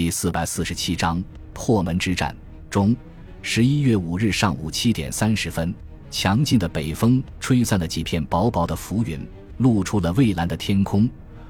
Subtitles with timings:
[0.00, 1.22] 第四百四十七章
[1.52, 2.34] 破门之战
[2.70, 2.96] 中，
[3.42, 5.74] 十一月五日上午七点三十分，
[6.10, 9.20] 强劲的北风吹散了几片薄薄的浮云，
[9.58, 11.06] 露出了蔚蓝的天空。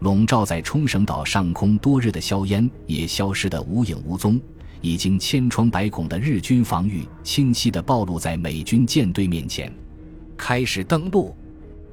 [0.00, 4.38] 笼罩在冲绳岛上空多日的硝烟也消失得无影无踪。
[4.82, 9.72] 已经千疮百孔的日军防御清晰地暴露在美军舰队面前。
[10.36, 11.34] 开始登陆，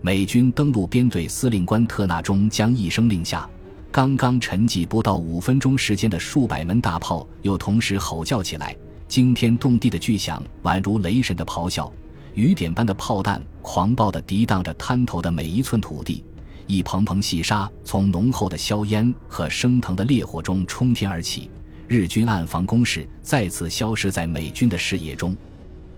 [0.01, 3.49] 美军登陆编队司令官特纳中将一声令下。
[3.91, 8.73] 刚刚沉寂不到五分钟时间的数百门大炮又同时吼叫起来，
[9.05, 11.91] 惊天动地的巨响宛如雷神的咆哮，
[12.33, 16.23] 雨点般的炮弹狂暴地涤荡着滩头的每一寸土地，
[16.67, 21.51] 一蓬蓬细沙从浓厚的硝烟和升腾的烈火中冲天而起，
[21.85, 25.35] 日军暗防攻势再次消失在美军的视野中。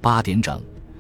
[0.02, 0.60] 八点整，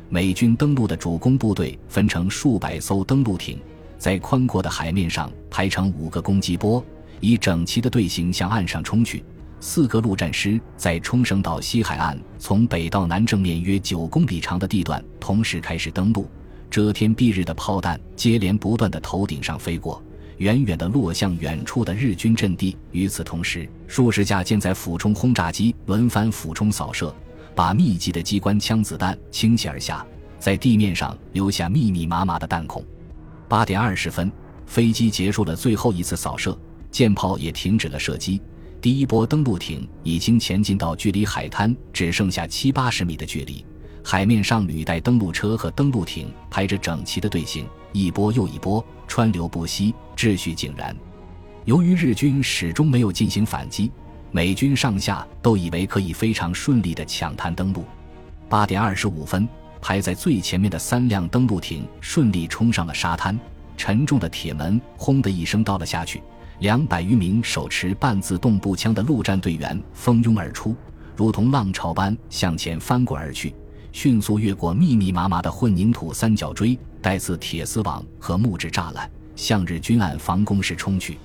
[0.09, 3.59] 美军登陆的主攻部队分成数百艘登陆艇。
[4.03, 6.84] 在宽阔的海面上排成五个攻击波，
[7.21, 9.23] 以整齐的队形向岸上冲去。
[9.62, 16.29] 四个陆战师在冲绳岛西海岸从北到南正面约九公里长的地段同时开始登陆。
[16.70, 20.04] 遮天蔽日的炮弹接连不断的头顶上飞过，
[20.35, 22.76] 远远的落向远处的日军阵地。
[22.91, 27.15] 与此同时，数十架舰载俯冲轰炸机轮番俯冲扫射，
[27.55, 30.05] 把密集的机关枪子弹倾泻而下，
[30.40, 32.84] 在地面上留下密密麻麻的弹孔。
[33.54, 34.32] 八点二十分，
[34.65, 36.57] 飞机结束了最后一次扫射，
[36.90, 38.41] 舰炮也停止了射击。
[38.82, 43.63] 第一波登陆艇已经前进到距离海滩只剩下七八十米的距离。
[44.04, 50.98] 海面上履带登陆车和登陆艇排着整齐的队形，一波又一波，川流不息，秩序井然。
[51.65, 53.91] 由于日军始终没有进行反击，
[54.31, 57.85] 美军上下都以为可以非常顺利地抢滩登陆。
[58.49, 59.48] 八点二十五分。
[59.84, 63.37] 排在最前面的三辆登陆艇顺利冲上了沙滩，
[63.76, 66.23] 沉重的铁门轰的一声倒了下去。
[66.59, 70.73] 两百余名手持半自动步枪的陆战队员蜂拥而出，
[71.17, 73.53] 如同浪潮般向前翻滚而去，
[73.91, 81.18] 迅速越过密密麻麻的混凝土三角锥、带刺铁丝网和木质栅栏，向日军岸防工事冲去。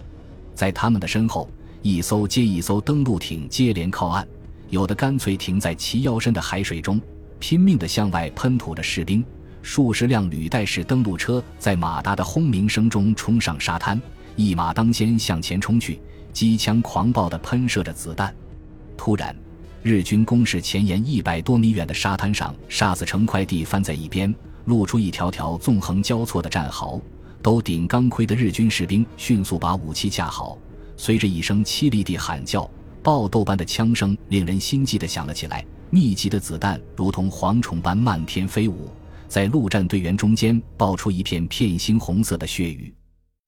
[0.52, 1.48] 在他们的身后，
[1.80, 4.26] 一艘接一艘登陆艇接连靠岸，
[4.68, 7.00] 有的干脆停在齐腰深的海水中。
[7.38, 9.24] 拼命地向外喷吐着士兵，
[9.62, 14.00] 数十辆履带式登陆车在马达的轰鸣声中冲上沙滩，
[14.36, 16.00] 一马当先向前冲去，
[16.32, 18.34] 机枪狂暴地喷射着子弹。
[18.96, 19.34] 突然，
[19.82, 24.34] 日军攻势前沿一百多米远的沙滩上，沙子成块地翻在一边，
[24.64, 27.00] 露出一条条纵横交错的战壕。
[27.40, 30.58] 都顶钢盔的日军士兵迅速把武器架好，
[30.96, 32.68] 随着一声凄厉地喊叫，
[33.00, 35.64] 爆豆般的枪声令人心悸地响了起来。
[35.90, 38.90] 密集的子弹如同蝗虫般漫天飞舞，
[39.26, 42.94] 在陆战队员中间爆出一片片猩红色的血雨。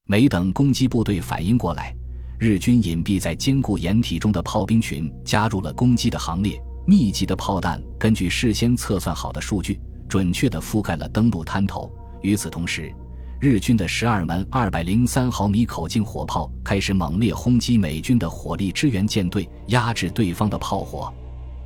[0.07, 1.95] 没等攻击部队反应过来，
[2.39, 6.61] 日军隐蔽在坚固掩体中的炮兵群加入了攻击的行列。
[6.87, 11.93] 密集的炮弹根据事先测算好的数据，准确地覆盖了登陆滩头。
[12.23, 12.93] 与此同时，
[13.39, 21.13] 日军的十二门二百零三毫米口径火炮开始猛烈轰击美军的火力支援舰队，压制对方的炮火。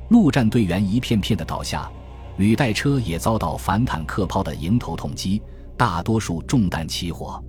[0.09, 1.89] 陆战队员一片片的倒下，
[2.37, 5.41] 履带车也遭到反坦克炮的迎头痛击，
[5.75, 7.43] 大多数中弹起火，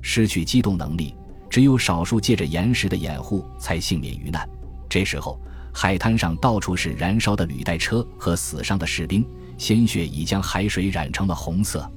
[0.00, 1.14] 失去机动能力，
[1.48, 4.48] 只有少数借着岩石的掩护才幸免于难。
[4.88, 5.40] 这时候，
[5.72, 9.24] 海滩上到处是燃烧的履带车和死伤的士兵，
[9.56, 11.88] 鲜血已将海水染成了红色。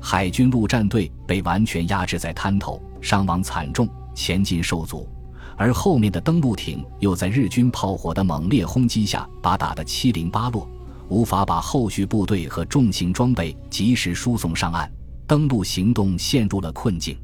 [0.00, 5.08] 海军陆战队被完全压制在滩头，伤亡惨重，前进受阻。
[5.56, 10.68] 而后面的登陆艇又在日军炮火的猛烈轰击下，把打得七零八落，
[11.08, 14.90] 无法把后续部队和重型装备及时输送上岸，
[15.26, 17.16] 登陆行动陷入了困境。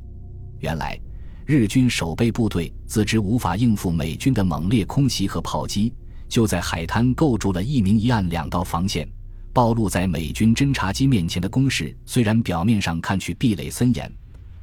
[0.60, 0.98] 原来，
[1.46, 5.94] 日军守备部队自知无法应付美军的猛烈空袭和炮击，
[6.28, 9.08] 就在海滩构筑了一明一暗两道防线。
[9.52, 14.12] 暴露在美军侦察机面前的攻势，虽然表面上看去壁垒森严。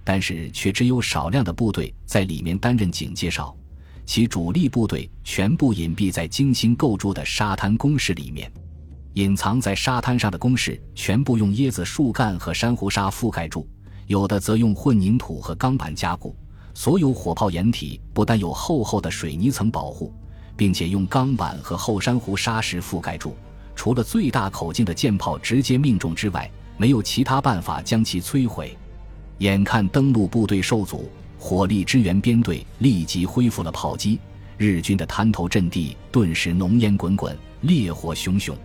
[0.06, 3.54] 但是却只有少量的部队在里面担任警戒哨，
[4.06, 8.50] 其主力部队全部隐蔽在精心构筑的沙滩工事里面。
[9.14, 13.68] 隐藏在沙滩上的工事全部用椰子树干和珊瑚沙覆盖住，
[14.06, 16.36] 有的则用混凝土和钢板加固。
[16.76, 20.14] 所有火炮掩体不但有厚厚的水泥层保护，
[20.56, 23.36] 并且用钢板和厚珊瑚沙石覆盖住。
[23.76, 28.78] 除了最大口径的舰炮直接命中之外，没有其他办法将其摧毁。
[29.40, 34.20] 眼看登陆部队受阻，火力支援编队立即恢复了炮击，
[34.58, 38.56] 日军的滩头阵地顿时浓烟滚滚，烈火熊熊。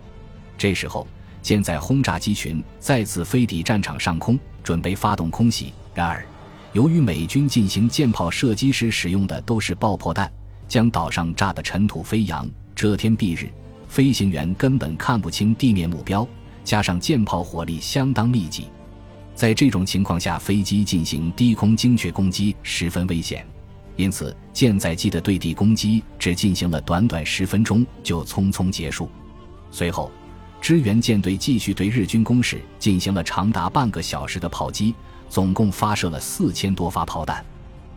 [0.57, 1.05] 这时候，
[1.41, 5.73] 舰载轰炸机群再次飞抵战场上空，准备发动空袭。
[5.93, 6.25] 然而，
[6.71, 10.31] 由于美军进行舰炮射击时使用的都是爆破弹，
[10.69, 13.49] 将岛上炸得尘土飞扬，遮天蔽日，
[13.89, 16.25] 飞行员根本看不清地面目标。
[16.63, 18.67] 加上舰炮火力相当密集，
[19.41, 23.43] 在这种情况下，飞机进行低空精确攻击十分危险。
[23.95, 29.09] 因此，舰载机的对地攻击只进行了短短十分钟就匆匆结束。
[29.71, 30.11] 随后，
[30.61, 34.93] 支援舰队继续对日军攻势进行了长达半个小时的炮击，
[35.27, 37.43] 总共发射了四千多发炮弹。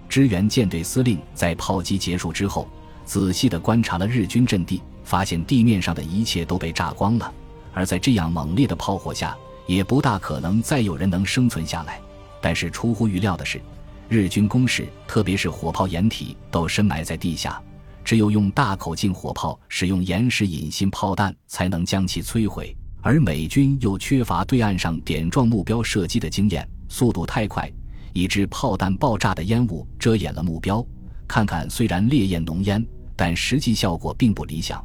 [0.08, 2.66] 支援舰队司令在炮击结束之后，
[3.04, 7.30] 仔细地观察了日军阵地，发现地面上的一切都被炸光了。
[7.74, 12.00] 而在这样猛烈的炮火下，也不大可能再有人能生存下来。
[12.40, 13.60] 但是出乎预料的是，
[14.08, 17.62] 日军攻势，特别是火炮掩体，都深埋在地下，
[18.04, 22.76] 只有用大口径火炮，使用岩石引信炮弹，才能将其摧毁。
[23.00, 27.70] 而美军又缺乏对岸上点状目标射击的经验，速度太快，
[28.12, 30.84] 以致炮弹爆炸的烟雾遮掩了目标。
[31.26, 34.82] 看看虽然烈焰浓烟，但实际效果并不理想。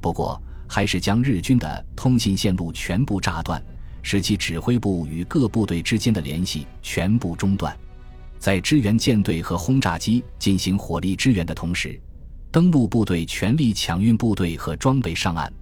[0.00, 3.62] 不过，还是将日军的通信线路全部炸断，
[4.02, 7.76] 使其指挥部与各部队之间的联系全部中断。
[8.38, 11.98] 在支援舰队和轰炸机进行火力支援的同时，
[12.50, 15.52] 登陆部队全力抢运部队和装备上岸。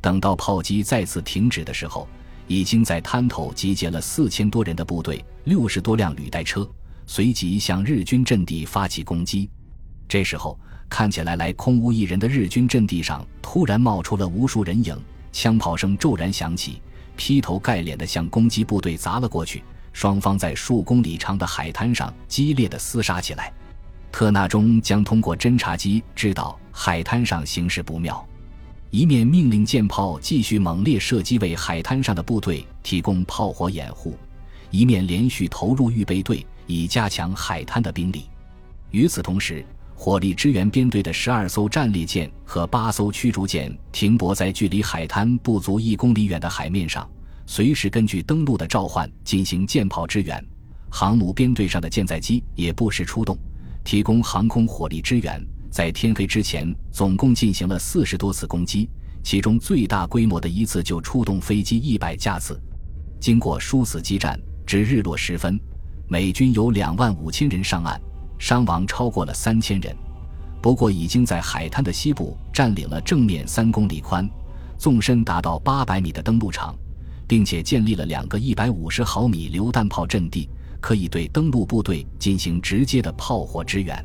[0.00, 2.08] 等到炮击再次停止的时候，
[2.46, 6.68] 已经在滩头集结了四千多人的部队、六十多辆履带车，
[7.06, 9.50] 随即向日军阵地发起攻击。
[10.08, 10.58] 这时候。
[10.90, 14.98] 看起来来空无一人的日军阵地上，突然冒出了无数人影，
[15.32, 16.80] 枪炮声骤然响起，
[17.18, 19.62] 劈头盖脸的向攻击部队砸了过去。
[19.92, 23.52] 双方在数公里长的海滩上激烈的厮杀起来。
[24.12, 28.24] 特纳中将通过侦察机知道海滩上形势不妙，
[28.90, 34.12] 一面命令舰炮继续猛烈射击，为海滩上的部队提供炮火掩护；
[34.70, 38.26] 一面连续投入预备队，以加强海滩的兵力。
[38.92, 39.66] 与此同时，
[40.00, 47.10] 火力支援编队的十二艘战列舰和八艘驱逐舰停泊在距离海滩不足一公里远的海面上，
[47.46, 50.42] 随时根据登陆的召唤进行舰炮支援。
[50.88, 53.36] 航母编队上的舰载机也不时出动，
[53.82, 55.44] 提供航空火力支援。
[55.68, 58.88] 在天黑之前，总共进行了四十多次攻击，
[59.24, 62.58] 其中最大规模的一次就出动飞机一百架次。
[63.18, 65.58] 经过殊死激战，至日落时分，
[66.06, 68.00] 美军有两万五千人上岸。
[68.38, 69.94] 伤亡超过了三千人，
[70.62, 74.28] 不过已经在海滩的西部占领了正面三公里宽、
[74.78, 76.74] 纵深达到八百米的登陆场，
[77.26, 80.48] 并且建立了两个一百五十毫米榴弹炮阵地，
[80.80, 84.04] 可以对登陆部队进行直接的炮火支援。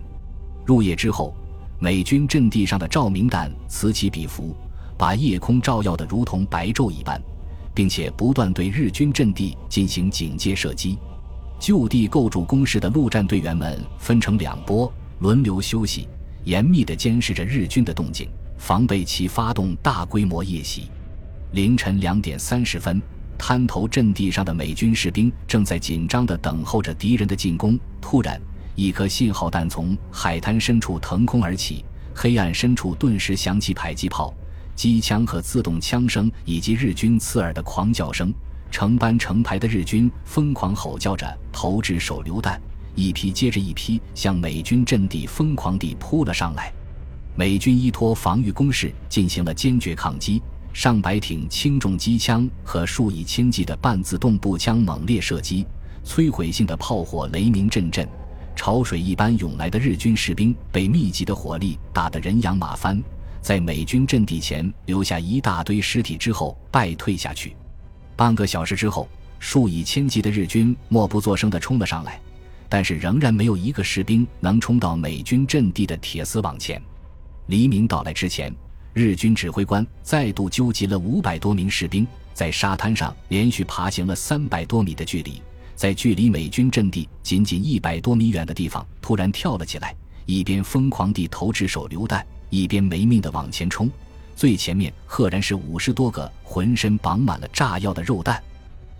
[0.66, 1.36] 入夜之后，
[1.80, 4.56] 美军阵地上的照明弹此起彼伏，
[4.98, 7.22] 把夜空照耀得如同白昼一般，
[7.74, 10.98] 并且不断对日军阵地进行警戒射击。
[11.64, 16.10] 就地构筑工事的陆战队员们分成两波，轮流休息，
[16.44, 18.28] 严密地监视着日军的动静，
[18.58, 20.90] 防备其发动大规模夜袭。
[21.54, 23.02] 凌晨两点三十分，
[23.38, 27.80] 滩头阵地上的美军士兵正在紧张地等候着敌人的进攻。
[28.02, 28.38] 突然，
[28.76, 34.34] 一颗信号弹从海滩深处腾空而起，黑暗深处顿时响起迫击炮、
[34.76, 38.34] 机枪和自动枪声，以及日军刺耳的狂叫声。
[38.74, 42.60] 成班成排的日军疯狂吼叫着投掷手榴弹，
[42.96, 46.74] 一批接着一批向美军阵地疯狂地扑了上来。
[47.36, 50.42] 美军依托防御工事进行了坚决抗击，
[50.74, 55.68] 上百挺轻重机枪和数以千计的半自动步枪猛烈射击，
[56.04, 58.10] 摧毁性的炮火雷鸣阵阵，
[58.56, 63.00] 潮水一般涌来的日军士兵被密集的火力打得人仰马翻，
[63.40, 67.56] 在美军阵地前留下一大堆尸体之后败退下去。
[68.16, 69.08] 半个小时之后，
[69.40, 72.20] 数以千计的日军默不作声地冲了上来，
[72.70, 76.82] 但是仍然没有一个士兵能冲到美军阵地的铁丝网前。
[77.48, 78.54] 黎明到来之前，
[78.94, 85.42] 日军指挥官再度纠集了五百多名士兵，在沙滩上连续爬行了三百多米的距离，
[85.76, 93.90] 在距离美军阵地仅仅一百多米远的地方突然跳了起来，一边疯狂地投掷手榴弹，一边没命地往前冲。
[94.36, 98.42] 最前面赫然是五十多个浑身绑满了炸药的肉弹，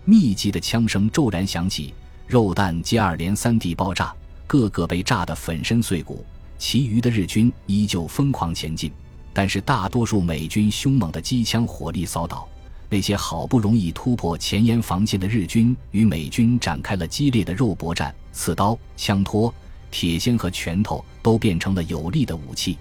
[0.04, 1.92] 密集的枪声骤然响起，
[2.26, 4.14] 肉弹接二连三地爆炸，
[4.46, 6.24] 个个被炸得粉身碎骨。
[6.56, 8.90] 其余的日军依旧疯狂前进，
[9.32, 12.48] 但是大多数美军凶猛的机枪火力扫倒，
[12.88, 19.52] 那些好不容易突破前沿防线的日军与美军展开了激烈的肉搏战，刺刀、枪托、
[19.90, 22.78] 铁锨和拳头都变成了有力的武器。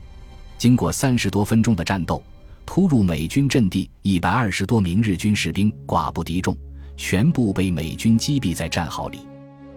[0.57, 2.23] 经过三十多分钟的战斗。
[2.65, 6.57] 突入美军阵地，一百二十多名日军士兵寡不敌众，
[6.97, 9.19] 全部被美军击毙在战壕里。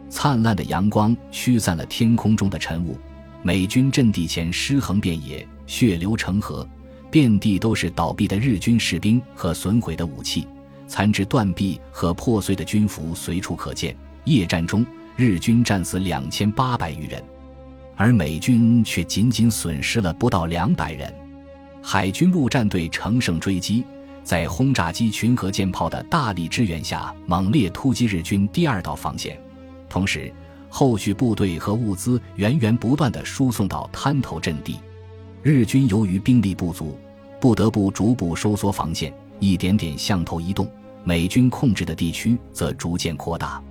[0.08, 2.96] 灿烂的阳光驱散了天空中的晨雾，
[3.42, 6.66] 美军阵地前尸横遍野，血流成河，
[7.10, 10.46] 遍地都是倒闭的日军士兵和损毁的武器，
[10.86, 13.94] 残肢断臂和破碎的军服随处可见。
[14.24, 17.22] 夜战中，日军战死两千八百余人，
[17.96, 21.12] 而美军却仅仅损失了不到两百人。
[21.88, 23.84] 海军陆战队乘胜追击，
[24.24, 29.40] 在轰炸机群和舰炮的大力支援下，猛烈突击日军第二道防线。
[29.88, 30.32] 同时，
[30.68, 34.80] 后续部队和物资源源不断地输送到滩头阵地。
[35.44, 36.98] 日军由于兵力不足，
[37.40, 40.68] 不得不逐步收缩防线，一点点向头移动。
[41.04, 43.62] 美军控制的地区则逐渐扩大。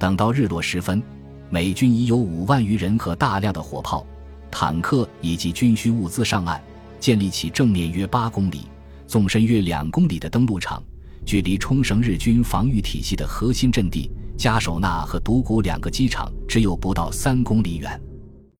[0.00, 1.00] 等到日落时分，
[1.48, 4.04] 美军已有五万余人和大量的火炮、
[4.50, 6.60] 坦克以及军需物资上岸。
[7.02, 8.60] 建立起正面约八公里、
[9.08, 10.80] 纵深约两公里的登陆场，
[11.26, 18.00] 距离冲绳日军防御体系的核心阵地加手纳和独谷两个机场只有不到三公里远。